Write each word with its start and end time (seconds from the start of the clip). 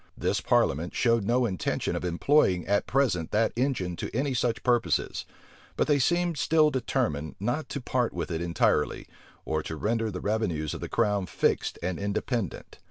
This 0.17 0.41
parliament 0.41 0.95
showed 0.95 1.25
no 1.25 1.45
intention 1.45 1.95
of 1.95 2.03
employing 2.03 2.65
at 2.65 2.87
present 2.87 3.29
that 3.29 3.53
engine 3.55 3.95
to 3.97 4.09
any 4.15 4.33
such 4.33 4.63
purposes; 4.63 5.25
but 5.77 5.85
they 5.85 5.99
seemed 5.99 6.39
still 6.39 6.71
determined 6.71 7.35
not 7.39 7.69
to 7.69 7.79
part 7.81 8.11
with 8.11 8.31
it 8.31 8.41
entirely, 8.41 9.05
or 9.45 9.61
to 9.61 9.75
render 9.75 10.09
the 10.09 10.19
revenues 10.19 10.73
of 10.73 10.81
the 10.81 10.89
crown 10.89 11.27
fixed 11.27 11.77
and 11.83 11.99
independent. 11.99 12.79